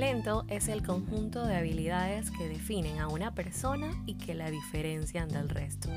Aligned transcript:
talento 0.00 0.46
es 0.48 0.68
el 0.68 0.82
conjunto 0.82 1.44
de 1.44 1.56
habilidades 1.56 2.30
que 2.30 2.48
definen 2.48 3.00
a 3.00 3.08
una 3.08 3.34
persona 3.34 3.92
y 4.06 4.14
que 4.14 4.32
la 4.34 4.50
diferencian 4.50 5.28
del 5.28 5.50
resto. 5.50 5.90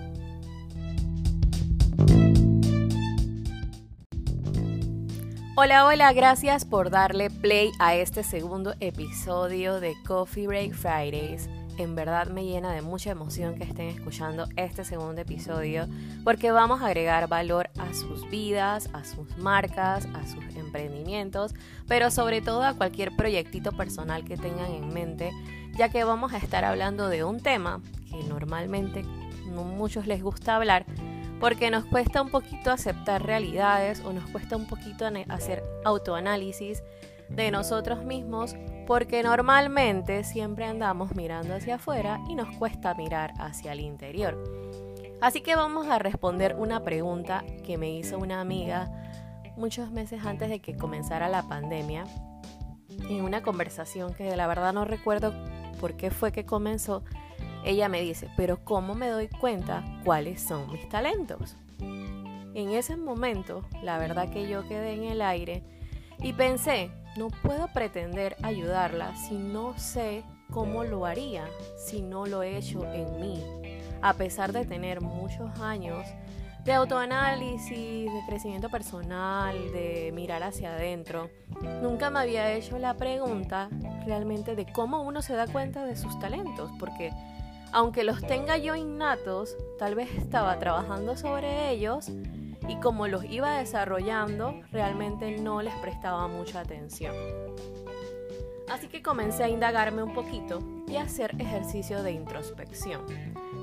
Hola, 5.56 5.86
hola, 5.86 6.12
gracias 6.12 6.66
por 6.66 6.90
darle 6.90 7.30
play 7.30 7.72
a 7.80 7.96
este 7.96 8.24
segundo 8.24 8.74
episodio 8.82 9.80
de 9.80 9.94
Coffee 10.06 10.48
Break 10.48 10.74
Fridays. 10.74 11.48
En 11.78 11.96
verdad 11.96 12.28
me 12.28 12.46
llena 12.46 12.72
de 12.72 12.84
mucha 12.84 13.10
emoción 13.10 13.56
que 13.56 13.64
estén 13.64 13.88
escuchando 13.88 14.48
este 14.58 14.86
segundo 14.86 15.22
episodio 15.22 15.88
porque 16.24 16.52
vamos 16.52 16.82
a 16.82 16.88
agregar 16.88 17.28
valor 17.28 17.72
a 17.80 17.94
sus 17.96 18.30
vidas, 18.30 18.90
a 18.94 19.04
sus 19.04 19.38
marcas, 19.38 20.08
a 20.14 20.28
sus 20.28 20.44
emprendimientos, 20.56 21.56
pero 21.88 22.12
sobre 22.12 22.42
todo 22.42 22.64
a 22.64 22.76
cualquier 22.76 23.16
proyectito 23.16 23.72
personal 23.72 24.24
que 24.24 24.38
tengan 24.38 24.72
en 24.72 24.94
mente, 24.94 25.32
ya 25.76 25.90
que 25.90 26.04
vamos 26.04 26.34
a 26.34 26.38
estar 26.38 26.64
hablando 26.64 27.10
de 27.10 27.24
un 27.24 27.40
tema 27.40 27.82
que 28.12 28.24
normalmente 28.24 29.04
no 29.48 29.64
muchos 29.64 30.06
les 30.06 30.22
gusta 30.22 30.56
hablar, 30.56 30.86
porque 31.40 31.72
nos 31.72 31.86
cuesta 31.86 32.22
un 32.22 32.30
poquito 32.30 32.70
aceptar 32.72 33.26
realidades 33.26 34.02
o 34.06 34.14
nos 34.14 34.30
cuesta 34.30 34.56
un 34.56 34.68
poquito 34.68 35.10
hacer 35.28 35.64
autoanálisis 35.86 36.84
de 37.30 37.50
nosotros 37.50 38.06
mismos 38.06 38.56
porque 38.86 39.24
normalmente 39.24 40.24
siempre 40.24 40.66
andamos 40.66 41.16
mirando 41.16 41.56
hacia 41.56 41.76
afuera 41.76 42.20
y 42.30 42.36
nos 42.36 42.56
cuesta 42.58 42.94
mirar 42.94 43.34
hacia 43.40 43.74
el 43.74 43.80
interior. 43.80 44.42
Así 45.22 45.42
que 45.42 45.56
vamos 45.56 45.88
a 45.88 46.00
responder 46.00 46.56
una 46.58 46.84
pregunta 46.84 47.44
que 47.66 47.78
me 47.78 47.92
hizo 47.92 48.18
una 48.18 48.42
amiga 48.42 48.92
muchos 49.56 49.92
meses 49.92 50.26
antes 50.26 50.50
de 50.50 50.60
que 50.60 50.76
comenzara 50.76 51.30
la 51.30 51.44
pandemia, 51.44 52.06
en 53.10 53.24
una 53.24 53.42
conversación 53.42 54.14
que 54.14 54.36
la 54.36 54.48
verdad 54.48 54.74
no 54.74 54.86
recuerdo 54.86 55.34
por 55.80 55.96
qué 55.96 56.12
fue 56.12 56.32
que 56.32 56.46
comenzó, 56.46 57.04
ella 57.64 57.88
me 57.88 58.02
dice, 58.02 58.30
pero 58.36 58.64
¿cómo 58.64 58.96
me 58.96 59.08
doy 59.08 59.30
cuenta 59.30 59.84
cuáles 60.04 60.42
son 60.42 60.72
mis 60.72 60.88
talentos? 60.90 61.56
En 61.80 62.72
ese 62.72 62.98
momento, 62.98 63.64
la 63.82 63.98
verdad 63.98 64.30
que 64.30 64.48
yo 64.48 64.68
quedé 64.68 64.94
en 64.94 65.06
el 65.06 65.22
aire 65.22 65.64
y 66.20 66.34
pensé, 66.34 66.92
no 67.18 67.28
puedo 67.30 67.68
pretender 67.68 68.36
ayudarla 68.42 69.16
si 69.16 69.36
no 69.36 69.78
sé 69.78 70.24
cómo 70.52 70.84
lo 70.84 71.06
haría, 71.06 71.46
si 71.78 72.02
no 72.02 72.26
lo 72.26 72.44
he 72.44 72.58
hecho 72.58 72.86
en 72.94 73.20
mí, 73.20 73.44
a 74.02 74.14
pesar 74.14 74.52
de 74.52 74.66
tener 74.66 75.02
muchos 75.02 75.60
años 75.60 76.08
de 76.64 76.74
autoanálisis, 76.74 78.12
de 78.12 78.22
crecimiento 78.28 78.70
personal, 78.70 79.56
de 79.74 80.12
mirar 80.14 80.44
hacia 80.44 80.76
adentro. 80.76 81.30
Nunca 81.82 82.10
me 82.10 82.20
había 82.20 82.54
hecho 82.54 82.80
la 82.80 82.94
pregunta 82.94 83.70
realmente 84.06 84.56
de 84.56 84.72
cómo 84.72 85.02
uno 85.02 85.22
se 85.22 85.34
da 85.34 85.48
cuenta 85.48 85.86
de 85.86 85.98
sus 85.98 86.18
talentos, 86.20 86.72
porque 86.80 87.12
aunque 87.74 88.04
los 88.04 88.22
tenga 88.22 88.58
yo 88.58 88.76
innatos, 88.76 89.58
tal 89.78 89.96
vez 89.96 90.10
estaba 90.16 90.58
trabajando 90.60 91.18
sobre 91.18 91.72
ellos 91.72 92.10
y 92.68 92.76
como 92.78 93.08
los 93.08 93.24
iba 93.26 93.58
desarrollando, 93.58 94.62
realmente 94.72 95.38
no 95.38 95.62
les 95.62 95.74
prestaba 95.76 96.28
mucha 96.28 96.62
atención. 96.62 97.16
Así 98.70 98.88
que 98.88 99.02
comencé 99.02 99.44
a 99.44 99.50
indagarme 99.50 100.04
un 100.04 100.14
poquito 100.14 100.60
y 100.88 100.96
a 100.96 101.04
hacer 101.04 101.36
ejercicio 101.40 102.02
de 102.02 102.12
introspección. 102.12 103.02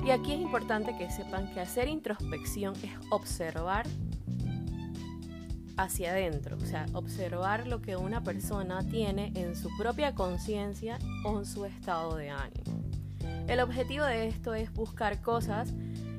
Y 0.05 0.11
aquí 0.11 0.33
es 0.33 0.41
importante 0.41 0.97
que 0.97 1.11
sepan 1.11 1.53
que 1.53 1.61
hacer 1.61 1.89
introspección 1.89 2.75
es 2.83 2.93
observar 3.11 3.87
hacia 5.77 6.11
adentro, 6.11 6.57
o 6.57 6.67
sea, 6.67 6.87
observar 6.93 7.67
lo 7.67 7.81
que 7.81 7.97
una 7.97 8.23
persona 8.23 8.87
tiene 8.87 9.33
en 9.35 9.57
su 9.57 9.71
propia 9.79 10.15
conciencia 10.15 10.99
o 11.25 11.39
en 11.39 11.47
su 11.47 11.65
estado 11.65 12.17
de 12.17 12.31
ánimo. 12.31 12.85
El 13.49 13.61
objetivo 13.61 14.05
de 14.05 14.29
esto 14.29 14.55
es 14.55 14.73
buscar 14.73 15.23
cosas 15.23 15.73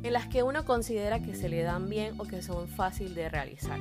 en 0.03 0.13
las 0.13 0.27
que 0.27 0.43
uno 0.43 0.65
considera 0.65 1.21
que 1.21 1.35
se 1.35 1.49
le 1.49 1.63
dan 1.63 1.89
bien 1.89 2.19
o 2.19 2.23
que 2.23 2.41
son 2.41 2.67
fáciles 2.67 3.15
de 3.15 3.29
realizar. 3.29 3.79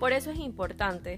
Por 0.00 0.12
eso 0.12 0.30
es 0.30 0.38
importante 0.38 1.16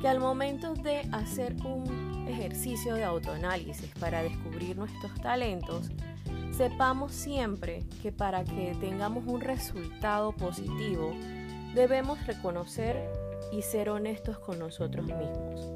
que 0.00 0.08
al 0.08 0.20
momento 0.20 0.74
de 0.74 1.00
hacer 1.12 1.56
un 1.64 2.26
ejercicio 2.28 2.94
de 2.94 3.04
autoanálisis 3.04 3.90
para 4.00 4.22
descubrir 4.22 4.76
nuestros 4.76 5.14
talentos, 5.20 5.90
sepamos 6.52 7.12
siempre 7.12 7.82
que 8.02 8.12
para 8.12 8.44
que 8.44 8.76
tengamos 8.80 9.24
un 9.26 9.40
resultado 9.40 10.32
positivo, 10.32 11.12
debemos 11.74 12.24
reconocer 12.26 13.10
y 13.52 13.62
ser 13.62 13.88
honestos 13.88 14.38
con 14.38 14.58
nosotros 14.58 15.06
mismos. 15.06 15.70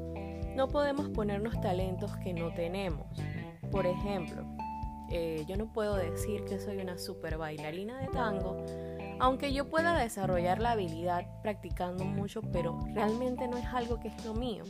No 0.55 0.67
podemos 0.67 1.09
ponernos 1.09 1.59
talentos 1.61 2.15
que 2.17 2.33
no 2.33 2.53
tenemos. 2.53 3.07
Por 3.71 3.85
ejemplo, 3.85 4.45
eh, 5.11 5.45
yo 5.47 5.57
no 5.57 5.71
puedo 5.71 5.95
decir 5.95 6.45
que 6.45 6.59
soy 6.59 6.77
una 6.77 6.97
super 6.97 7.37
bailarina 7.37 7.97
de 7.99 8.07
tango, 8.07 8.65
aunque 9.19 9.53
yo 9.53 9.69
pueda 9.69 9.97
desarrollar 9.97 10.59
la 10.59 10.71
habilidad 10.71 11.25
practicando 11.41 12.05
mucho, 12.05 12.41
pero 12.41 12.79
realmente 12.93 13.47
no 13.47 13.57
es 13.57 13.65
algo 13.65 13.99
que 13.99 14.09
es 14.09 14.25
lo 14.25 14.33
mío. 14.33 14.63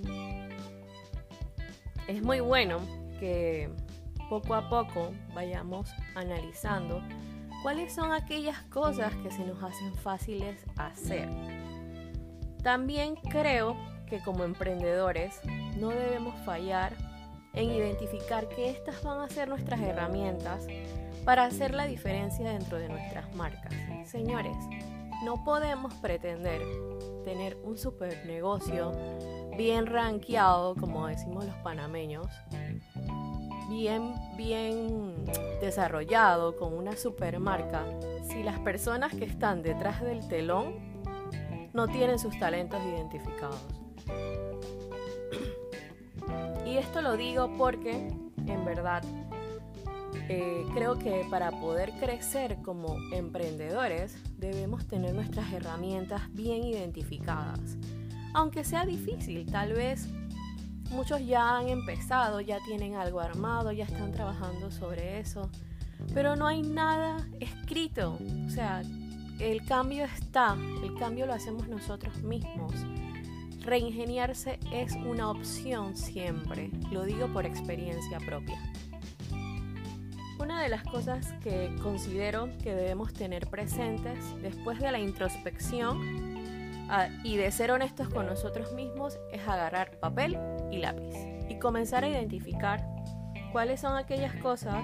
Es 2.08 2.24
muy 2.24 2.40
bueno 2.40 2.80
que 3.20 3.70
poco 4.30 4.56
a 4.56 4.70
poco 4.70 5.12
vayamos 5.34 5.90
analizando 6.16 7.02
cuáles 7.62 7.94
son 7.94 8.12
aquellas 8.12 8.62
cosas 8.64 9.14
que 9.18 9.32
se 9.32 9.44
nos 9.46 9.62
hacen 9.62 9.94
fáciles 9.96 10.66
hacer. 10.78 11.30
También 12.64 13.16
creo 13.16 13.76
que 14.08 14.22
como 14.22 14.44
emprendedores 14.44 15.40
no 15.78 15.90
debemos 15.90 16.36
fallar 16.46 17.09
en 17.54 17.72
identificar 17.72 18.48
que 18.50 18.70
estas 18.70 19.04
van 19.04 19.22
a 19.22 19.30
ser 19.30 19.50
nuestras 19.50 19.82
herramientas 19.82 20.68
para 21.26 21.46
hacer 21.46 21.74
la 21.74 21.86
diferencia 21.86 22.50
dentro 22.50 22.78
de 22.78 22.90
nuestras 22.90 23.34
marcas. 23.36 23.74
Señores, 24.06 24.56
no 25.24 25.44
podemos 25.44 25.94
pretender 25.96 26.62
tener 27.24 27.58
un 27.64 27.78
super 27.78 28.26
negocio 28.26 28.92
bien 29.58 29.86
rankeado, 29.86 30.76
como 30.76 31.08
decimos 31.08 31.46
los 31.46 31.56
panameños, 31.58 32.28
bien, 33.70 34.14
bien 34.38 35.26
desarrollado, 35.62 36.56
con 36.56 36.74
una 36.74 36.96
super 36.96 37.40
marca, 37.40 37.86
si 38.24 38.42
las 38.42 38.60
personas 38.60 39.14
que 39.14 39.26
están 39.26 39.62
detrás 39.62 40.02
del 40.02 40.28
telón 40.28 40.90
no 41.74 41.88
tienen 41.88 42.18
sus 42.18 42.38
talentos 42.40 42.82
identificados. 42.84 43.79
Esto 46.80 47.02
lo 47.02 47.18
digo 47.18 47.52
porque, 47.58 48.08
en 48.48 48.66
verdad, 48.66 49.04
eh, 50.30 50.66
creo 50.74 50.98
que 50.98 51.26
para 51.30 51.52
poder 51.52 51.92
crecer 52.00 52.58
como 52.64 52.98
emprendedores 53.12 54.18
debemos 54.38 54.88
tener 54.88 55.14
nuestras 55.14 55.52
herramientas 55.52 56.22
bien 56.34 56.64
identificadas. 56.64 57.78
Aunque 58.34 58.64
sea 58.64 58.86
difícil, 58.86 59.46
tal 59.52 59.74
vez 59.74 60.08
muchos 60.92 61.26
ya 61.26 61.58
han 61.58 61.70
empezado, 61.70 62.42
ya 62.42 62.60
tienen 62.66 62.96
algo 62.96 63.20
armado, 63.20 63.72
ya 63.72 63.86
están 63.86 64.12
trabajando 64.12 64.72
sobre 64.72 65.20
eso, 65.20 65.50
pero 66.14 66.36
no 66.36 66.48
hay 66.48 66.62
nada 66.62 67.28
escrito. 67.40 68.18
O 68.46 68.50
sea, 68.50 68.84
el 69.40 69.66
cambio 69.66 70.06
está, 70.06 70.56
el 70.84 70.96
cambio 70.96 71.26
lo 71.26 71.34
hacemos 71.34 71.68
nosotros 71.68 72.22
mismos. 72.22 72.74
Reingeniarse 73.70 74.58
es 74.74 74.96
una 74.96 75.30
opción 75.30 75.96
siempre, 75.96 76.72
lo 76.90 77.04
digo 77.04 77.28
por 77.28 77.46
experiencia 77.46 78.18
propia. 78.18 78.58
Una 80.40 80.64
de 80.64 80.70
las 80.70 80.82
cosas 80.82 81.34
que 81.44 81.76
considero 81.84 82.50
que 82.64 82.74
debemos 82.74 83.14
tener 83.14 83.46
presentes 83.46 84.18
después 84.42 84.80
de 84.80 84.92
la 84.92 84.98
introspección 84.98 86.02
ah, 86.90 87.10
y 87.24 87.38
de 87.38 87.52
ser 87.52 87.70
honestos 87.70 88.10
con 88.10 88.26
nosotros 88.26 88.74
mismos 88.74 89.20
es 89.32 89.48
agarrar 89.48 90.00
papel 90.00 90.36
y 90.72 90.80
lápiz 90.80 91.14
y 91.48 91.60
comenzar 91.60 92.04
a 92.04 92.10
identificar 92.10 92.84
cuáles 93.52 93.82
son 93.82 93.96
aquellas 93.96 94.34
cosas 94.42 94.84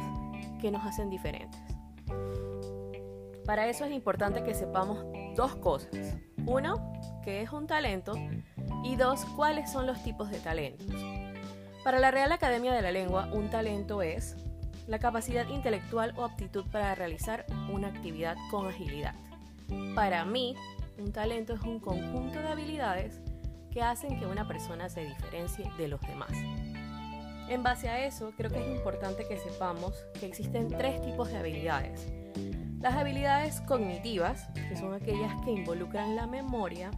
que 0.61 0.69
nos 0.69 0.85
hacen 0.85 1.09
diferentes. 1.09 1.59
Para 3.47 3.67
eso 3.67 3.83
es 3.85 3.91
importante 3.91 4.43
que 4.43 4.53
sepamos 4.53 5.03
dos 5.35 5.55
cosas. 5.55 6.17
Uno, 6.45 6.93
que 7.23 7.41
es 7.41 7.51
un 7.51 7.65
talento 7.65 8.13
y 8.85 8.95
dos, 8.95 9.25
cuáles 9.35 9.71
son 9.71 9.87
los 9.87 10.01
tipos 10.03 10.29
de 10.29 10.39
talentos. 10.39 10.85
Para 11.83 11.99
la 11.99 12.11
Real 12.11 12.31
Academia 12.31 12.71
de 12.73 12.83
la 12.83 12.91
Lengua, 12.91 13.27
un 13.31 13.49
talento 13.49 14.03
es 14.03 14.35
la 14.87 14.99
capacidad 14.99 15.47
intelectual 15.47 16.13
o 16.15 16.23
aptitud 16.23 16.65
para 16.71 16.93
realizar 16.93 17.45
una 17.71 17.87
actividad 17.87 18.37
con 18.51 18.67
agilidad. 18.67 19.15
Para 19.95 20.23
mí, 20.23 20.55
un 20.99 21.11
talento 21.11 21.53
es 21.53 21.61
un 21.61 21.79
conjunto 21.79 22.39
de 22.39 22.47
habilidades 22.47 23.19
que 23.71 23.81
hacen 23.81 24.19
que 24.19 24.27
una 24.27 24.47
persona 24.47 24.87
se 24.87 25.03
diferencie 25.03 25.69
de 25.77 25.87
los 25.87 25.99
demás. 26.01 26.31
En 27.49 27.63
base 27.63 27.89
a 27.89 28.05
eso, 28.05 28.33
creo 28.37 28.51
que 28.51 28.61
es 28.61 28.75
importante 28.75 29.27
que 29.27 29.37
sepamos 29.37 29.93
que 30.19 30.27
existen 30.27 30.67
tres 30.67 31.01
tipos 31.01 31.29
de 31.29 31.37
habilidades. 31.37 32.07
Las 32.81 32.95
habilidades 32.95 33.61
cognitivas, 33.61 34.47
que 34.53 34.77
son 34.77 34.93
aquellas 34.93 35.33
que 35.43 35.51
involucran 35.51 36.15
la 36.15 36.27
memoria, 36.27 36.91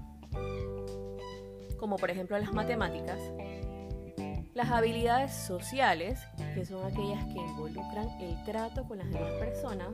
como 1.79 1.97
por 1.97 2.11
ejemplo 2.11 2.37
las 2.37 2.53
matemáticas, 2.53 3.19
Las 4.53 4.71
habilidades 4.71 5.33
sociales, 5.33 6.19
que 6.55 6.65
son 6.65 6.83
aquellas 6.83 7.23
que 7.25 7.39
involucran 7.39 8.09
el 8.19 8.43
trato 8.43 8.85
con 8.85 8.97
las 8.97 9.07
demás 9.09 9.31
personas, 9.33 9.89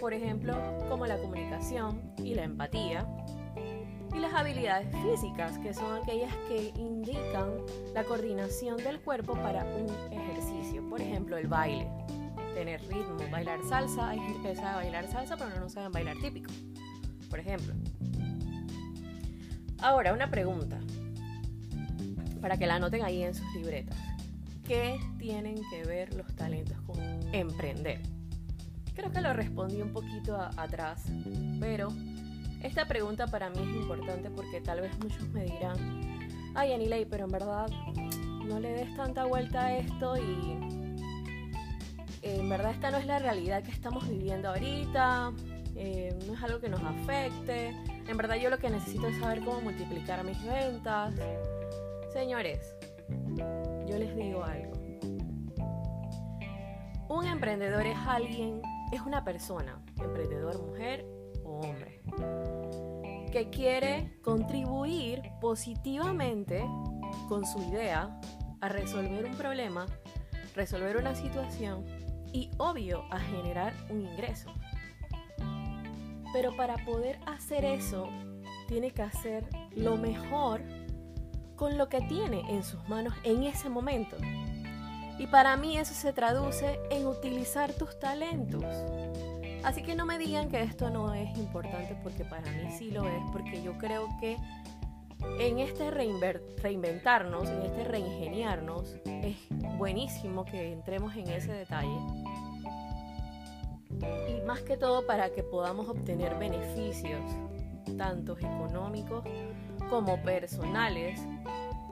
por 0.00 0.14
ejemplo, 0.14 0.54
como 0.88 1.06
la 1.06 1.18
comunicación 1.18 2.14
y 2.16 2.34
la 2.34 2.44
empatía. 2.44 3.06
Y 4.14 4.18
las 4.18 4.32
habilidades 4.32 4.88
físicas, 5.02 5.58
que 5.58 5.74
son 5.74 6.02
aquellas 6.02 6.34
que 6.48 6.72
indican 6.78 7.58
la 7.92 8.04
coordinación 8.04 8.78
del 8.78 8.98
cuerpo 9.00 9.34
para 9.34 9.64
un 9.64 9.90
ejercicio, 10.10 10.88
por 10.88 11.02
ejemplo, 11.02 11.36
el 11.36 11.46
baile, 11.46 11.86
tener 12.54 12.80
ritmo, 12.88 13.18
bailar 13.30 13.60
salsa, 13.68 14.08
hay 14.08 14.18
gente 14.20 14.48
que 14.48 14.56
sabe 14.56 14.84
bailar 14.84 15.06
salsa 15.08 15.36
pero 15.36 15.60
no 15.60 15.68
saben 15.68 15.92
bailar 15.92 16.16
típico, 16.22 16.50
por 17.28 17.40
ejemplo. 17.40 17.74
Ahora, 19.80 20.12
una 20.12 20.30
pregunta, 20.30 20.78
para 22.40 22.56
que 22.56 22.66
la 22.66 22.76
anoten 22.76 23.02
ahí 23.02 23.22
en 23.22 23.34
sus 23.34 23.54
libretas. 23.54 23.98
¿Qué 24.66 24.98
tienen 25.18 25.60
que 25.70 25.84
ver 25.84 26.14
los 26.14 26.34
talentos 26.34 26.80
con 26.82 26.96
emprender? 27.32 28.00
Creo 28.94 29.12
que 29.12 29.20
lo 29.20 29.32
respondí 29.32 29.82
un 29.82 29.92
poquito 29.92 30.36
atrás, 30.56 31.04
pero 31.60 31.88
esta 32.62 32.86
pregunta 32.88 33.26
para 33.26 33.50
mí 33.50 33.58
es 33.58 33.82
importante 33.82 34.30
porque 34.30 34.60
tal 34.60 34.80
vez 34.80 34.98
muchos 34.98 35.28
me 35.28 35.44
dirán, 35.44 35.76
ay 36.54 36.72
Anilei, 36.72 37.04
pero 37.04 37.26
en 37.26 37.32
verdad 37.32 37.68
no 38.44 38.58
le 38.58 38.70
des 38.70 38.94
tanta 38.96 39.24
vuelta 39.26 39.66
a 39.66 39.76
esto 39.76 40.16
y 40.16 40.76
en 42.22 42.48
verdad 42.48 42.72
esta 42.72 42.90
no 42.90 42.96
es 42.96 43.06
la 43.06 43.18
realidad 43.18 43.62
que 43.62 43.70
estamos 43.70 44.08
viviendo 44.08 44.48
ahorita, 44.48 45.32
eh, 45.76 46.18
no 46.26 46.34
es 46.34 46.42
algo 46.42 46.58
que 46.58 46.68
nos 46.68 46.82
afecte, 46.82 47.72
en 48.08 48.16
verdad 48.16 48.36
yo 48.36 48.50
lo 48.50 48.58
que 48.58 48.70
necesito 48.70 49.06
es 49.08 49.18
saber 49.18 49.44
cómo 49.44 49.60
multiplicar 49.60 50.22
mis 50.24 50.42
ventas. 50.44 51.14
Señores, 52.12 52.76
yo 53.86 53.98
les 53.98 54.14
digo 54.16 54.44
algo. 54.44 54.72
Un 57.08 57.26
emprendedor 57.26 57.86
es 57.86 57.96
alguien, 57.98 58.60
es 58.92 59.00
una 59.00 59.24
persona, 59.24 59.80
emprendedor 60.02 60.60
mujer 60.60 61.06
o 61.44 61.60
hombre, 61.60 62.02
que 63.32 63.48
quiere 63.50 64.18
contribuir 64.22 65.22
positivamente 65.40 66.64
con 67.28 67.44
su 67.46 67.62
idea 67.62 68.18
a 68.60 68.68
resolver 68.68 69.24
un 69.24 69.36
problema, 69.36 69.86
resolver 70.54 70.96
una 70.96 71.14
situación 71.14 71.84
y 72.32 72.50
obvio 72.58 73.04
a 73.10 73.20
generar 73.20 73.72
un 73.90 74.00
ingreso. 74.00 74.52
Pero 76.36 76.54
para 76.54 76.76
poder 76.84 77.18
hacer 77.24 77.64
eso, 77.64 78.10
tiene 78.68 78.90
que 78.90 79.00
hacer 79.00 79.48
lo 79.74 79.96
mejor 79.96 80.60
con 81.56 81.78
lo 81.78 81.88
que 81.88 82.02
tiene 82.02 82.42
en 82.50 82.62
sus 82.62 82.86
manos 82.90 83.14
en 83.24 83.44
ese 83.44 83.70
momento. 83.70 84.18
Y 85.18 85.28
para 85.28 85.56
mí 85.56 85.78
eso 85.78 85.94
se 85.94 86.12
traduce 86.12 86.78
en 86.90 87.06
utilizar 87.06 87.72
tus 87.72 87.98
talentos. 87.98 88.66
Así 89.64 89.82
que 89.82 89.94
no 89.94 90.04
me 90.04 90.18
digan 90.18 90.50
que 90.50 90.60
esto 90.60 90.90
no 90.90 91.14
es 91.14 91.34
importante 91.38 91.96
porque 92.02 92.26
para 92.26 92.50
mí 92.52 92.70
sí 92.70 92.90
lo 92.90 93.08
es, 93.08 93.22
porque 93.32 93.62
yo 93.62 93.78
creo 93.78 94.06
que 94.20 94.36
en 95.40 95.58
este 95.58 95.90
reinventarnos, 95.90 97.48
en 97.48 97.62
este 97.62 97.84
reingeniarnos, 97.84 98.94
es 99.06 99.36
buenísimo 99.78 100.44
que 100.44 100.70
entremos 100.70 101.16
en 101.16 101.30
ese 101.30 101.54
detalle. 101.54 102.25
Más 104.46 104.60
que 104.60 104.76
todo 104.76 105.06
para 105.06 105.30
que 105.30 105.42
podamos 105.42 105.88
obtener 105.88 106.38
beneficios, 106.38 107.20
tanto 107.98 108.38
económicos 108.38 109.24
como 109.90 110.22
personales, 110.22 111.20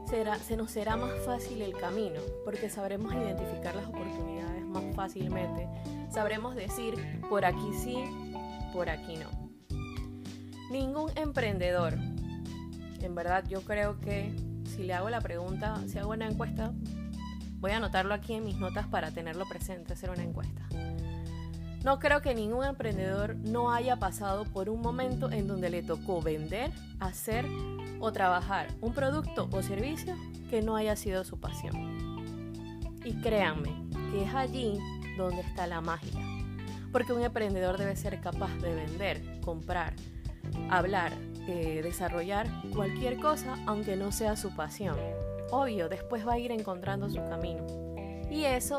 será, 0.09 0.37
se 0.39 0.57
nos 0.57 0.71
será 0.71 0.97
más 0.97 1.13
fácil 1.27 1.63
el 1.63 1.73
camino, 1.73 2.21
porque 2.45 2.71
sabremos 2.71 3.13
identificar 3.13 3.75
las 3.75 3.87
oportunidades 3.87 4.65
más 4.67 4.85
fácilmente. 4.95 5.69
Sabremos 6.11 6.55
decir, 6.55 6.95
por 7.29 7.45
aquí 7.45 7.73
sí, 7.83 8.05
por 8.73 8.89
aquí 8.89 9.17
no. 9.17 9.29
Ningún 10.71 11.11
emprendedor, 11.17 11.95
en 13.01 13.15
verdad 13.17 13.45
yo 13.49 13.63
creo 13.63 14.01
que 14.01 14.33
si 14.65 14.85
le 14.85 14.95
hago 14.95 15.11
la 15.11 15.21
pregunta, 15.21 15.81
si 15.89 15.99
hago 15.99 16.13
una 16.13 16.29
encuesta, 16.29 16.73
voy 17.59 17.73
a 17.73 17.79
anotarlo 17.79 18.15
aquí 18.15 18.35
en 18.35 18.45
mis 18.45 18.57
notas 18.57 18.87
para 18.87 19.11
tenerlo 19.11 19.45
presente, 19.49 19.93
hacer 19.93 20.11
una 20.11 20.23
encuesta. 20.23 20.69
No 21.85 21.99
creo 21.99 22.23
que 22.23 22.35
ningún 22.35 22.65
emprendedor 22.65 23.37
no 23.37 23.71
haya 23.71 23.97
pasado 23.97 24.45
por 24.45 24.71
un 24.71 24.81
momento 24.81 25.31
en 25.31 25.47
donde 25.47 25.69
le 25.69 25.83
tocó 25.83 26.23
vender, 26.23 26.73
hacer 26.99 27.45
o 28.01 28.11
trabajar 28.11 28.69
un 28.81 28.95
producto 28.95 29.51
o 29.53 29.63
servicio 29.63 30.17
que 30.49 30.63
no 30.63 30.77
haya 30.77 30.97
sido 30.97 31.25
su 31.25 31.39
pasión. 31.39 32.41
Y 33.05 33.21
créanme 33.21 33.71
que 34.11 34.25
es 34.25 34.35
allí 34.35 34.79
donde 35.19 35.43
está 35.43 35.67
la 35.67 35.83
magia. 35.83 36.23
Porque 36.91 37.13
un 37.13 37.23
emprendedor 37.23 37.77
debe 37.77 37.97
ser 37.97 38.19
capaz 38.23 38.55
de 38.63 38.75
vender, 38.75 39.41
comprar, 39.43 39.93
hablar, 40.71 41.13
eh, 41.47 41.81
desarrollar 41.83 42.47
cualquier 42.75 43.21
cosa 43.21 43.59
aunque 43.67 43.95
no 43.97 44.11
sea 44.11 44.37
su 44.37 44.57
pasión. 44.57 44.97
Obvio, 45.51 45.91
después 45.91 46.27
va 46.27 46.33
a 46.33 46.39
ir 46.39 46.51
encontrando 46.51 47.11
su 47.11 47.23
camino. 47.29 47.67
Y 48.31 48.45
eso 48.45 48.79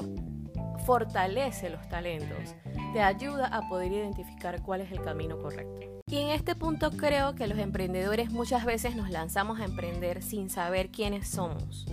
fortalece 0.86 1.70
los 1.70 1.88
talentos, 1.90 2.56
te 2.96 3.02
ayuda 3.02 3.48
a 3.48 3.68
poder 3.68 3.92
identificar 3.92 4.62
cuál 4.62 4.80
es 4.80 4.90
el 4.90 5.02
camino 5.02 5.38
correcto. 5.38 6.02
Y 6.10 6.16
en 6.20 6.30
este 6.30 6.56
punto 6.56 6.92
creo 6.92 7.36
que 7.36 7.46
los 7.46 7.60
emprendedores 7.60 8.32
muchas 8.32 8.64
veces 8.64 8.96
nos 8.96 9.10
lanzamos 9.10 9.60
a 9.60 9.66
emprender 9.66 10.24
sin 10.24 10.50
saber 10.50 10.88
quiénes 10.92 11.28
somos 11.28 11.86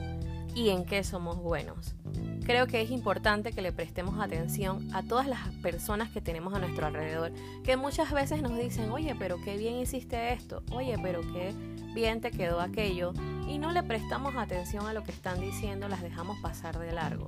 y 0.54 0.68
en 0.68 0.84
qué 0.84 1.02
somos 1.02 1.38
buenos. 1.38 1.96
Creo 2.44 2.68
que 2.68 2.82
es 2.82 2.92
importante 2.92 3.50
que 3.50 3.62
le 3.62 3.72
prestemos 3.72 4.20
atención 4.20 4.94
a 4.94 5.02
todas 5.02 5.26
las 5.26 5.40
personas 5.60 6.08
que 6.10 6.20
tenemos 6.20 6.54
a 6.54 6.60
nuestro 6.60 6.86
alrededor, 6.86 7.32
que 7.64 7.76
muchas 7.76 8.12
veces 8.12 8.40
nos 8.40 8.56
dicen, 8.56 8.92
oye, 8.92 9.16
pero 9.18 9.42
qué 9.44 9.56
bien 9.56 9.74
hiciste 9.74 10.32
esto, 10.32 10.62
oye, 10.70 10.96
pero 11.02 11.20
qué 11.32 11.52
bien 11.94 12.20
te 12.20 12.30
quedó 12.30 12.60
aquello, 12.60 13.12
y 13.48 13.58
no 13.58 13.72
le 13.72 13.82
prestamos 13.82 14.36
atención 14.36 14.86
a 14.86 14.92
lo 14.92 15.02
que 15.02 15.10
están 15.10 15.40
diciendo, 15.40 15.88
las 15.88 16.00
dejamos 16.00 16.38
pasar 16.38 16.78
de 16.78 16.92
largo. 16.92 17.26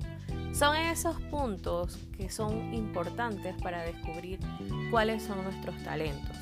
Son 0.55 0.73
esos 0.77 1.19
puntos 1.23 1.97
que 2.15 2.29
son 2.29 2.73
importantes 2.73 3.61
para 3.61 3.81
descubrir 3.81 4.39
cuáles 4.89 5.21
son 5.21 5.43
nuestros 5.43 5.75
talentos, 5.83 6.37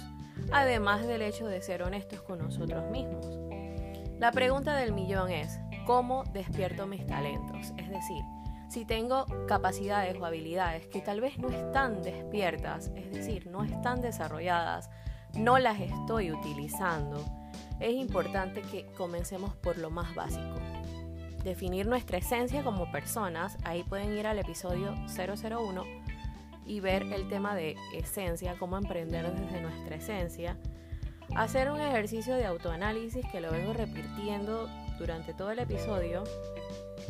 además 0.52 1.08
del 1.08 1.24
hecho 1.24 1.48
de 1.48 1.64
ser 1.64 1.82
honestos 1.82 2.22
con 2.22 2.38
nosotros 2.38 2.92
mismos. 2.92 3.28
La 4.20 4.32
pregunta 4.32 4.76
del 4.76 4.94
millón 4.94 5.32
es, 5.32 5.60
¿cómo 5.88 6.26
despierto 6.26 6.86
mis 6.86 7.08
talentos? 7.08 7.74
Es 7.76 7.90
decir, 7.90 8.24
si 8.70 8.86
tengo 8.86 9.26
capacidades 9.48 10.16
o 10.22 10.26
habilidades 10.26 10.86
que 10.86 11.02
tal 11.02 11.20
vez 11.20 11.40
no 11.40 11.50
están 11.50 12.04
despiertas, 12.04 12.92
es 12.96 13.12
decir, 13.12 13.48
no 13.48 13.64
están 13.64 14.00
desarrolladas, 14.00 14.92
no 15.34 15.58
las 15.58 15.82
estoy 15.82 16.32
utilizando, 16.32 17.26
es 17.80 17.96
importante 17.96 18.62
que 18.62 18.86
comencemos 18.96 19.56
por 19.56 19.80
lo 19.80 19.90
más 19.90 20.14
básico. 20.14 20.83
Definir 21.44 21.88
nuestra 21.88 22.18
esencia 22.18 22.64
como 22.64 22.90
personas, 22.92 23.58
ahí 23.66 23.84
pueden 23.84 24.18
ir 24.18 24.28
al 24.28 24.40
episodio 24.40 24.96
001 25.08 25.84
y 26.66 26.80
ver 26.80 27.04
el 27.04 27.28
tema 27.28 27.54
de 27.54 27.76
esencia, 27.94 28.56
cómo 28.58 28.78
emprender 28.78 29.30
desde 29.34 29.62
nuestra 29.62 29.96
esencia. 29.98 30.58
Hacer 31.36 31.70
un 31.70 31.82
ejercicio 31.82 32.36
de 32.36 32.46
autoanálisis 32.46 33.26
que 33.30 33.42
lo 33.42 33.52
vengo 33.52 33.74
repitiendo 33.74 34.70
durante 34.98 35.34
todo 35.34 35.52
el 35.52 35.60
episodio. 35.60 36.24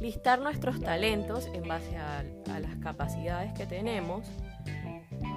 Listar 0.01 0.39
nuestros 0.39 0.79
talentos 0.79 1.47
en 1.53 1.67
base 1.67 1.95
a, 1.97 2.23
a 2.51 2.59
las 2.59 2.75
capacidades 2.77 3.53
que 3.53 3.67
tenemos. 3.67 4.25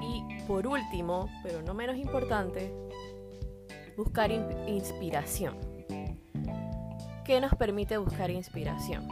Y 0.00 0.41
por 0.47 0.67
último, 0.67 1.29
pero 1.43 1.61
no 1.61 1.75
menos 1.75 1.97
importante, 1.97 2.73
buscar 3.97 4.31
inspiración. 4.31 5.65
¿Qué 7.26 7.40
nos 7.40 7.56
permite 7.56 7.99
buscar 7.99 8.30
inspiración? 8.30 9.09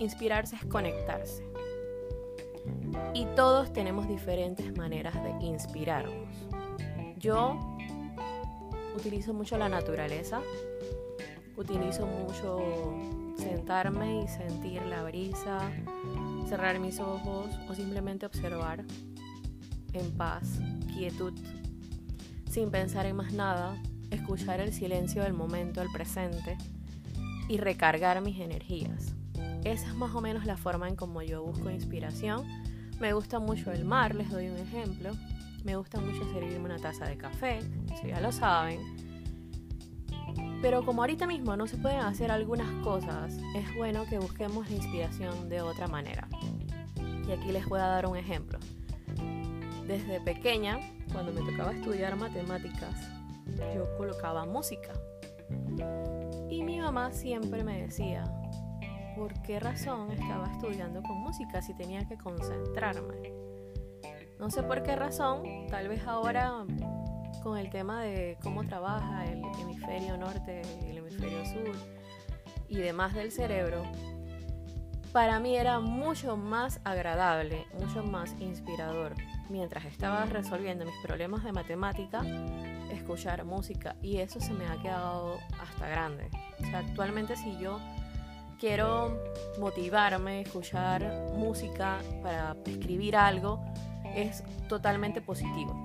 Inspirarse 0.00 0.56
es 0.56 0.64
conectarse. 0.64 1.48
Y 3.14 3.24
todos 3.36 3.72
tenemos 3.72 4.08
diferentes 4.08 4.76
maneras 4.76 5.14
de 5.22 5.46
inspirarnos. 5.46 6.36
Yo 7.16 7.56
utilizo 8.96 9.32
mucho 9.32 9.56
la 9.58 9.68
naturaleza, 9.68 10.40
utilizo 11.56 12.04
mucho 12.04 12.58
sentarme 13.36 14.24
y 14.24 14.26
sentir 14.26 14.82
la 14.82 15.04
brisa, 15.04 15.70
cerrar 16.48 16.80
mis 16.80 16.98
ojos 16.98 17.46
o 17.68 17.74
simplemente 17.76 18.26
observar 18.26 18.84
en 19.92 20.16
paz, 20.16 20.58
quietud 20.92 21.32
sin 22.50 22.72
pensar 22.72 23.06
en 23.06 23.14
más 23.14 23.32
nada, 23.32 23.80
escuchar 24.10 24.58
el 24.58 24.72
silencio 24.72 25.22
del 25.22 25.32
momento, 25.32 25.80
el 25.80 25.92
presente 25.92 26.58
y 27.48 27.58
recargar 27.58 28.20
mis 28.20 28.40
energías. 28.40 29.14
Esa 29.64 29.88
es 29.88 29.94
más 29.94 30.14
o 30.14 30.20
menos 30.20 30.44
la 30.44 30.56
forma 30.56 30.88
en 30.88 30.96
como 30.96 31.22
yo 31.22 31.42
busco 31.42 31.70
inspiración. 31.70 32.46
Me 33.00 33.12
gusta 33.12 33.38
mucho 33.38 33.72
el 33.72 33.84
mar, 33.84 34.14
les 34.14 34.30
doy 34.30 34.48
un 34.48 34.58
ejemplo. 34.58 35.12
Me 35.64 35.76
gusta 35.76 36.00
mucho 36.00 36.30
servirme 36.32 36.66
una 36.66 36.78
taza 36.78 37.06
de 37.06 37.16
café, 37.16 37.60
si 38.00 38.08
ya 38.08 38.20
lo 38.20 38.30
saben. 38.30 38.80
Pero 40.60 40.84
como 40.84 41.02
ahorita 41.02 41.26
mismo 41.26 41.56
no 41.56 41.66
se 41.66 41.76
pueden 41.76 42.00
hacer 42.00 42.30
algunas 42.30 42.70
cosas, 42.84 43.34
es 43.54 43.74
bueno 43.76 44.04
que 44.04 44.18
busquemos 44.18 44.68
la 44.68 44.76
inspiración 44.76 45.48
de 45.48 45.62
otra 45.62 45.88
manera. 45.88 46.28
Y 47.26 47.32
aquí 47.32 47.52
les 47.52 47.66
voy 47.66 47.80
a 47.80 47.86
dar 47.86 48.06
un 48.06 48.16
ejemplo. 48.16 48.58
Desde 49.86 50.20
pequeña, 50.20 50.78
cuando 51.12 51.32
me 51.32 51.50
tocaba 51.50 51.72
estudiar 51.72 52.16
matemáticas, 52.16 52.94
yo 53.74 53.96
colocaba 53.96 54.44
música. 54.44 54.92
Mamá 56.84 57.12
siempre 57.12 57.64
me 57.64 57.80
decía, 57.80 58.24
¿por 59.16 59.32
qué 59.40 59.58
razón 59.58 60.12
estaba 60.12 60.52
estudiando 60.52 61.02
con 61.02 61.16
música 61.16 61.62
si 61.62 61.72
tenía 61.72 62.06
que 62.06 62.18
concentrarme? 62.18 63.32
No 64.38 64.50
sé 64.50 64.62
por 64.62 64.82
qué 64.82 64.94
razón, 64.94 65.66
tal 65.70 65.88
vez 65.88 66.06
ahora 66.06 66.66
con 67.42 67.56
el 67.56 67.70
tema 67.70 68.02
de 68.02 68.36
cómo 68.42 68.64
trabaja 68.64 69.24
el 69.24 69.42
hemisferio 69.62 70.18
norte, 70.18 70.60
el 70.86 70.98
hemisferio 70.98 71.46
sur 71.46 71.74
y 72.68 72.76
demás 72.76 73.14
del 73.14 73.32
cerebro, 73.32 73.82
para 75.14 75.40
mí 75.40 75.56
era 75.56 75.80
mucho 75.80 76.36
más 76.36 76.80
agradable, 76.84 77.66
mucho 77.80 78.02
más 78.02 78.34
inspirador, 78.40 79.14
mientras 79.48 79.86
estaba 79.86 80.26
resolviendo 80.26 80.84
mis 80.84 80.98
problemas 81.02 81.44
de 81.44 81.52
matemática, 81.52 82.20
escuchar 83.04 83.44
música 83.44 83.96
y 84.02 84.16
eso 84.16 84.40
se 84.40 84.52
me 84.54 84.66
ha 84.66 84.80
quedado 84.80 85.38
hasta 85.60 85.86
grande. 85.88 86.28
O 86.58 86.64
sea, 86.64 86.78
actualmente 86.78 87.36
si 87.36 87.56
yo 87.58 87.78
quiero 88.58 89.22
motivarme, 89.58 90.40
escuchar 90.40 91.30
música 91.36 92.00
para 92.22 92.56
escribir 92.64 93.14
algo, 93.14 93.62
es 94.14 94.42
totalmente 94.68 95.20
positivo. 95.20 95.84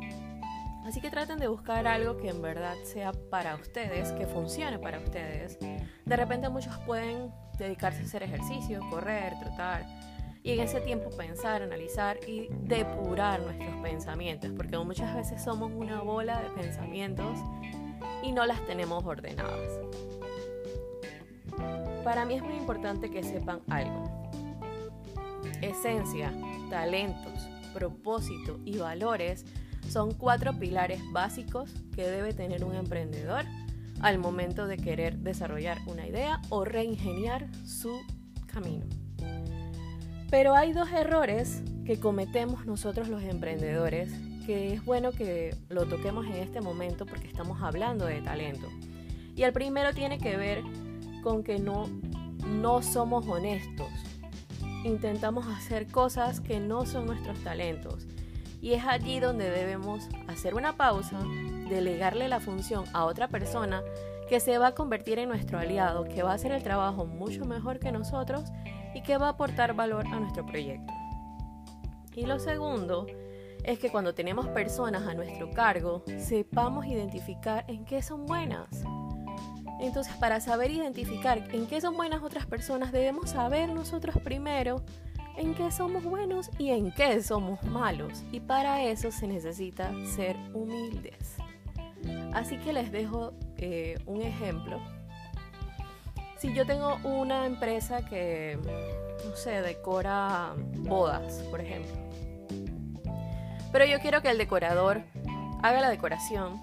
Así 0.85 1.01
que 1.01 1.09
traten 1.09 1.39
de 1.39 1.47
buscar 1.49 1.85
algo 1.88 2.17
que 2.17 2.29
en 2.29 2.41
verdad 2.41 2.75
sea 2.83 3.11
para 3.29 3.55
ustedes, 3.55 4.13
que 4.13 4.25
funcione 4.25 4.79
para 4.79 4.99
ustedes. 4.99 5.59
De 5.59 6.15
repente 6.15 6.47
muchos 6.49 6.75
pueden 6.79 7.31
dedicarse 7.57 8.01
a 8.01 8.05
hacer 8.05 8.23
ejercicio, 8.23 8.79
correr, 8.89 9.33
trotar, 9.41 9.85
y 10.43 10.51
en 10.51 10.60
ese 10.62 10.79
tiempo 10.81 11.10
pensar, 11.12 11.62
analizar 11.62 12.19
y 12.27 12.48
depurar 12.62 13.41
nuestros 13.41 13.75
pensamientos, 13.81 14.51
porque 14.55 14.77
muchas 14.77 15.15
veces 15.15 15.43
somos 15.43 15.72
una 15.74 16.01
bola 16.01 16.41
de 16.41 16.50
pensamientos 16.62 17.38
y 18.24 18.31
no 18.31 18.46
las 18.46 18.65
tenemos 18.65 19.03
ordenadas. 19.03 19.79
Para 22.03 22.25
mí 22.25 22.36
es 22.36 22.43
muy 22.43 22.55
importante 22.55 23.12
que 23.12 23.24
sepan 23.24 23.62
algo. 23.69 24.31
Esencia, 25.62 26.34
talentos, 26.69 27.50
propósito 27.74 28.60
y 28.63 28.77
valores 28.77 29.46
son 29.89 30.13
cuatro 30.13 30.58
pilares 30.58 31.01
básicos 31.12 31.72
que 31.93 32.03
debe 32.03 32.34
tener 32.34 32.63
un 32.63 32.75
emprendedor 32.75 33.43
al 34.01 34.17
momento 34.17 34.67
de 34.67 34.77
querer 34.77 35.17
desarrollar 35.17 35.79
una 35.88 36.08
idea 36.08 36.41
o 36.50 36.63
reingeniar 36.63 37.48
su 37.65 38.00
camino. 38.48 38.86
Pero 40.29 40.55
hay 40.55 40.74
dos 40.74 40.91
errores 40.91 41.63
que 41.86 42.00
cometemos 42.00 42.65
nosotros 42.65 43.09
los 43.09 43.24
emprendedores 43.24 44.12
que 44.45 44.74
es 44.74 44.83
bueno 44.83 45.12
que 45.12 45.55
lo 45.69 45.86
toquemos 45.86 46.25
en 46.25 46.33
este 46.33 46.59
momento 46.59 47.05
porque 47.05 47.27
estamos 47.27 47.62
hablando 47.62 48.05
de 48.05 48.19
talento. 48.21 48.67
Y 49.36 49.43
el 49.43 49.53
primero 49.53 49.93
tiene 49.93 50.17
que 50.17 50.38
ver 50.38 50.63
con 51.21 51.43
que 51.43 51.59
no, 51.59 51.88
no 52.48 52.81
somos 52.81 53.27
honestos. 53.27 53.89
Intentamos 54.83 55.45
hacer 55.48 55.86
cosas 55.86 56.41
que 56.41 56.59
no 56.59 56.88
son 56.88 57.05
nuestros 57.05 57.38
talentos. 57.43 58.07
Y 58.59 58.74
es 58.74 58.86
allí 58.86 59.19
donde 59.19 59.50
debemos 59.50 60.09
hacer 60.27 60.55
una 60.55 60.75
pausa, 60.75 61.19
delegarle 61.69 62.27
la 62.27 62.39
función 62.39 62.86
a 62.93 63.05
otra 63.05 63.27
persona 63.27 63.83
que 64.27 64.39
se 64.39 64.57
va 64.57 64.67
a 64.67 64.75
convertir 64.75 65.19
en 65.19 65.29
nuestro 65.29 65.59
aliado, 65.59 66.05
que 66.05 66.24
va 66.24 66.31
a 66.31 66.36
hacer 66.36 66.51
el 66.51 66.63
trabajo 66.63 67.05
mucho 67.05 67.45
mejor 67.45 67.77
que 67.77 67.91
nosotros 67.91 68.45
y 68.93 69.01
que 69.01 69.17
va 69.17 69.27
a 69.27 69.29
aportar 69.31 69.74
valor 69.74 70.05
a 70.08 70.19
nuestro 70.19 70.46
proyecto. 70.46 70.93
Y 72.15 72.25
lo 72.25 72.39
segundo 72.39 73.08
es 73.63 73.79
que 73.79 73.89
cuando 73.89 74.13
tenemos 74.13 74.48
personas 74.50 75.08
a 75.08 75.13
nuestro 75.13 75.51
cargo, 75.51 76.03
sepamos 76.17 76.86
identificar 76.86 77.65
en 77.67 77.86
qué 77.86 78.01
son 78.01 78.25
buenas. 78.25 78.67
Entonces, 79.79 80.13
para 80.15 80.41
saber 80.41 80.72
identificar 80.72 81.38
en 81.53 81.65
qué 81.67 81.79
son 81.79 81.96
buenas 81.96 82.22
otras 82.22 82.46
personas, 82.46 82.91
debemos 82.91 83.29
saber 83.29 83.69
nosotros 83.69 84.17
primero 84.24 84.84
en 85.38 85.55
qué 85.55 85.72
somos 85.72 86.03
buenos 86.03 86.51
y 86.58 86.72
en 86.72 86.91
qué 86.91 87.22
somos 87.24 87.63
malos. 87.63 88.24
Y 88.31 88.41
para 88.41 88.84
eso 88.84 89.12
se 89.12 89.27
necesita 89.27 89.91
ser 90.05 90.36
humildes. 90.53 91.38
Así 92.34 92.58
que 92.58 92.74
les 92.74 92.91
dejo 92.91 93.34
eh, 93.58 93.98
un 94.05 94.22
ejemplo. 94.22 94.81
Si 96.39 96.53
yo 96.53 96.65
tengo 96.65 96.98
una 97.03 97.46
empresa 97.46 98.05
que, 98.05 98.58
no 99.25 99.36
sé, 99.36 99.62
decora 99.62 100.53
bodas, 100.77 101.43
por 101.51 101.60
ejemplo. 101.60 101.91
Pero 103.72 103.86
yo 103.86 104.00
quiero 104.00 104.22
que 104.22 104.29
el 104.29 104.38
decorador 104.38 105.01
haga 105.62 105.81
la 105.81 105.89
decoración, 105.89 106.60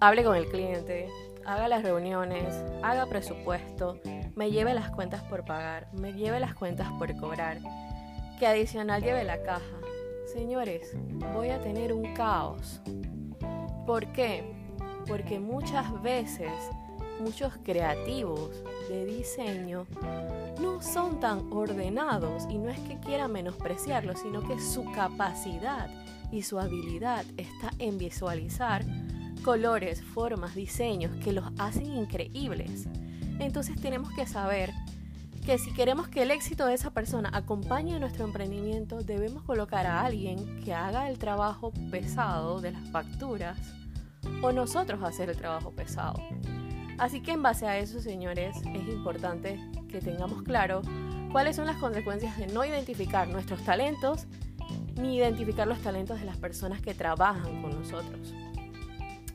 hable 0.00 0.24
con 0.24 0.36
el 0.36 0.46
cliente, 0.46 1.08
haga 1.46 1.68
las 1.68 1.84
reuniones, 1.84 2.54
haga 2.82 3.06
presupuesto, 3.06 4.00
me 4.34 4.50
lleve 4.50 4.74
las 4.74 4.90
cuentas 4.90 5.22
por 5.22 5.44
pagar, 5.44 5.88
me 5.92 6.12
lleve 6.12 6.40
las 6.40 6.54
cuentas 6.54 6.90
por 6.98 7.16
cobrar, 7.16 7.58
que 8.38 8.46
adicional 8.48 9.00
lleve 9.00 9.22
la 9.22 9.40
caja. 9.42 9.62
Señores, 10.26 10.92
voy 11.32 11.50
a 11.50 11.60
tener 11.62 11.92
un 11.92 12.14
caos. 12.14 12.80
¿Por 13.86 14.06
qué? 14.12 14.54
porque 15.06 15.38
muchas 15.38 16.02
veces 16.02 16.50
muchos 17.20 17.52
creativos 17.64 18.50
de 18.88 19.06
diseño 19.06 19.86
no 20.60 20.82
son 20.82 21.20
tan 21.20 21.52
ordenados 21.52 22.44
y 22.50 22.58
no 22.58 22.70
es 22.70 22.78
que 22.80 22.98
quiera 23.00 23.28
menospreciarlo, 23.28 24.16
sino 24.16 24.46
que 24.46 24.60
su 24.60 24.84
capacidad 24.92 25.88
y 26.30 26.42
su 26.42 26.58
habilidad 26.58 27.24
está 27.36 27.70
en 27.78 27.98
visualizar 27.98 28.84
colores, 29.44 30.02
formas, 30.02 30.54
diseños 30.54 31.14
que 31.22 31.32
los 31.32 31.44
hacen 31.58 31.86
increíbles. 31.86 32.88
Entonces 33.38 33.80
tenemos 33.80 34.12
que 34.12 34.26
saber 34.26 34.72
que 35.44 35.58
si 35.58 35.72
queremos 35.74 36.08
que 36.08 36.22
el 36.22 36.30
éxito 36.30 36.64
de 36.66 36.74
esa 36.74 36.90
persona 36.92 37.30
acompañe 37.32 37.94
a 37.94 37.98
nuestro 37.98 38.24
emprendimiento, 38.24 39.02
debemos 39.02 39.42
colocar 39.42 39.86
a 39.86 40.02
alguien 40.02 40.60
que 40.64 40.72
haga 40.72 41.10
el 41.10 41.18
trabajo 41.18 41.72
pesado 41.90 42.60
de 42.60 42.72
las 42.72 42.88
facturas 42.88 43.58
o 44.42 44.52
nosotros 44.52 45.02
hacer 45.02 45.28
el 45.28 45.36
trabajo 45.36 45.70
pesado. 45.72 46.22
Así 46.98 47.20
que 47.20 47.32
en 47.32 47.42
base 47.42 47.66
a 47.66 47.78
eso, 47.78 48.00
señores, 48.00 48.56
es 48.56 48.88
importante 48.88 49.58
que 49.88 50.00
tengamos 50.00 50.42
claro 50.42 50.82
cuáles 51.32 51.56
son 51.56 51.66
las 51.66 51.76
consecuencias 51.76 52.38
de 52.38 52.46
no 52.46 52.64
identificar 52.64 53.28
nuestros 53.28 53.64
talentos 53.64 54.26
ni 54.96 55.16
identificar 55.16 55.66
los 55.66 55.80
talentos 55.80 56.20
de 56.20 56.26
las 56.26 56.36
personas 56.36 56.80
que 56.80 56.94
trabajan 56.94 57.62
con 57.62 57.70
nosotros. 57.78 58.32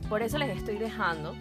Por 0.08 0.22
eso 0.22 0.38
les 0.38 0.56
estoy 0.56 0.78
dejando 0.78 1.34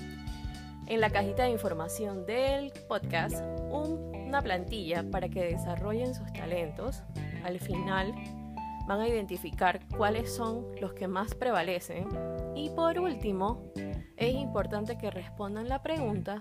en 0.87 1.01
la 1.01 1.09
cajita 1.09 1.43
de 1.43 1.51
información 1.51 2.25
del 2.25 2.71
podcast 2.87 3.43
una 3.71 4.41
plantilla 4.41 5.09
para 5.09 5.29
que 5.29 5.45
desarrollen 5.45 6.13
sus 6.13 6.31
talentos. 6.33 7.03
Al 7.43 7.59
final 7.59 8.13
van 8.89 9.01
a 9.01 9.07
identificar 9.07 9.79
cuáles 9.95 10.33
son 10.33 10.65
los 10.81 10.93
que 10.93 11.07
más 11.07 11.35
prevalecen. 11.35 12.07
Y 12.55 12.71
por 12.71 12.99
último, 12.99 13.71
es 14.17 14.33
importante 14.33 14.97
que 14.97 15.11
respondan 15.11 15.69
la 15.69 15.83
pregunta, 15.83 16.39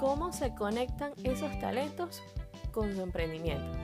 ¿cómo 0.00 0.32
se 0.32 0.54
conectan 0.54 1.12
esos 1.22 1.56
talentos 1.58 2.22
con 2.72 2.94
su 2.94 3.02
emprendimiento? 3.02 3.76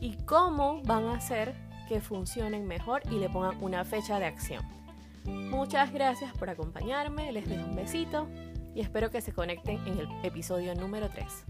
Y 0.00 0.16
cómo 0.24 0.80
van 0.84 1.06
a 1.06 1.16
hacer 1.16 1.52
que 1.88 2.00
funcionen 2.00 2.64
mejor 2.68 3.02
y 3.10 3.18
le 3.18 3.28
pongan 3.28 3.60
una 3.60 3.84
fecha 3.84 4.20
de 4.20 4.26
acción. 4.26 4.64
Muchas 5.24 5.92
gracias 5.92 6.32
por 6.36 6.48
acompañarme, 6.48 7.32
les 7.32 7.48
dejo 7.48 7.64
un 7.64 7.74
besito 7.74 8.28
y 8.72 8.82
espero 8.82 9.10
que 9.10 9.20
se 9.20 9.32
conecten 9.32 9.84
en 9.84 9.98
el 9.98 10.08
episodio 10.22 10.76
número 10.76 11.08
3. 11.08 11.44